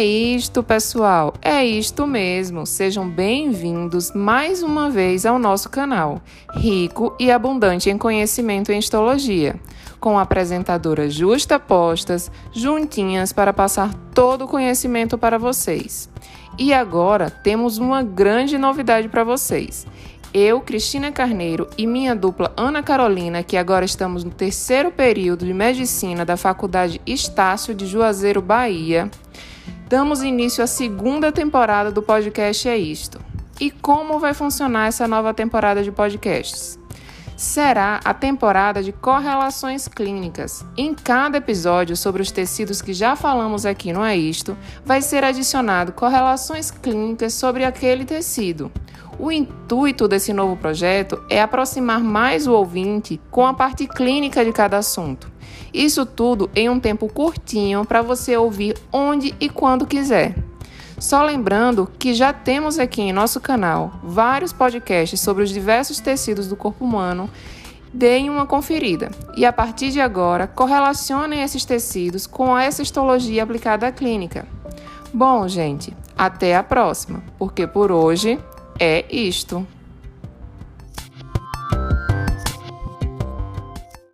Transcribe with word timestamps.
É 0.00 0.02
isto, 0.02 0.62
pessoal, 0.62 1.34
é 1.42 1.62
isto 1.62 2.06
mesmo. 2.06 2.64
Sejam 2.64 3.06
bem-vindos 3.06 4.10
mais 4.14 4.62
uma 4.62 4.88
vez 4.88 5.26
ao 5.26 5.38
nosso 5.38 5.68
canal, 5.68 6.22
rico 6.54 7.14
e 7.20 7.30
abundante 7.30 7.90
em 7.90 7.98
conhecimento 7.98 8.72
em 8.72 8.78
histologia, 8.78 9.56
com 10.00 10.18
apresentadoras 10.18 11.12
justapostas, 11.12 12.32
juntinhas 12.50 13.30
para 13.30 13.52
passar 13.52 13.92
todo 14.14 14.46
o 14.46 14.48
conhecimento 14.48 15.18
para 15.18 15.38
vocês. 15.38 16.08
E 16.58 16.72
agora 16.72 17.28
temos 17.28 17.76
uma 17.76 18.02
grande 18.02 18.56
novidade 18.56 19.06
para 19.06 19.22
vocês. 19.22 19.86
Eu, 20.32 20.62
Cristina 20.62 21.12
Carneiro 21.12 21.68
e 21.76 21.86
minha 21.86 22.16
dupla 22.16 22.54
Ana 22.56 22.82
Carolina, 22.82 23.42
que 23.42 23.58
agora 23.58 23.84
estamos 23.84 24.24
no 24.24 24.30
terceiro 24.30 24.90
período 24.90 25.44
de 25.44 25.52
medicina 25.52 26.24
da 26.24 26.38
Faculdade 26.38 27.02
Estácio 27.04 27.74
de 27.74 27.84
Juazeiro, 27.84 28.40
Bahia, 28.40 29.10
damos 29.90 30.22
início 30.22 30.62
à 30.62 30.68
segunda 30.68 31.32
temporada 31.32 31.90
do 31.90 32.00
podcast 32.00 32.68
É 32.68 32.78
Isto. 32.78 33.20
E 33.60 33.72
como 33.72 34.20
vai 34.20 34.32
funcionar 34.32 34.86
essa 34.86 35.08
nova 35.08 35.34
temporada 35.34 35.82
de 35.82 35.90
podcasts? 35.90 36.78
Será 37.36 37.98
a 38.04 38.14
temporada 38.14 38.84
de 38.84 38.92
correlações 38.92 39.88
clínicas. 39.88 40.64
Em 40.76 40.94
cada 40.94 41.38
episódio 41.38 41.96
sobre 41.96 42.22
os 42.22 42.30
tecidos 42.30 42.80
que 42.80 42.92
já 42.92 43.16
falamos 43.16 43.66
aqui 43.66 43.92
no 43.92 44.04
É 44.04 44.16
Isto, 44.16 44.56
vai 44.84 45.02
ser 45.02 45.24
adicionado 45.24 45.90
correlações 45.90 46.70
clínicas 46.70 47.34
sobre 47.34 47.64
aquele 47.64 48.04
tecido. 48.04 48.70
O 49.18 49.32
intuito 49.32 50.06
desse 50.06 50.32
novo 50.32 50.56
projeto 50.56 51.20
é 51.28 51.42
aproximar 51.42 51.98
mais 51.98 52.46
o 52.46 52.52
ouvinte 52.52 53.20
com 53.28 53.44
a 53.44 53.54
parte 53.54 53.88
clínica 53.88 54.44
de 54.44 54.52
cada 54.52 54.78
assunto. 54.78 55.29
Isso 55.72 56.04
tudo 56.04 56.50
em 56.54 56.68
um 56.68 56.80
tempo 56.80 57.08
curtinho 57.08 57.84
para 57.84 58.02
você 58.02 58.36
ouvir 58.36 58.76
onde 58.92 59.34
e 59.40 59.48
quando 59.48 59.86
quiser. 59.86 60.34
Só 60.98 61.22
lembrando 61.22 61.90
que 61.98 62.12
já 62.12 62.32
temos 62.32 62.78
aqui 62.78 63.00
em 63.00 63.12
nosso 63.12 63.40
canal 63.40 63.92
vários 64.02 64.52
podcasts 64.52 65.20
sobre 65.20 65.42
os 65.42 65.50
diversos 65.50 65.98
tecidos 65.98 66.46
do 66.46 66.56
corpo 66.56 66.84
humano. 66.84 67.30
Deem 67.92 68.28
uma 68.28 68.46
conferida 68.46 69.10
e 69.36 69.46
a 69.46 69.52
partir 69.52 69.90
de 69.90 70.00
agora 70.00 70.46
correlacionem 70.46 71.42
esses 71.42 71.64
tecidos 71.64 72.26
com 72.26 72.56
essa 72.56 72.82
histologia 72.82 73.42
aplicada 73.42 73.86
à 73.86 73.92
clínica. 73.92 74.46
Bom, 75.12 75.48
gente, 75.48 75.96
até 76.16 76.54
a 76.54 76.62
próxima, 76.62 77.22
porque 77.38 77.66
por 77.66 77.90
hoje 77.90 78.38
é 78.78 79.04
isto. 79.10 79.66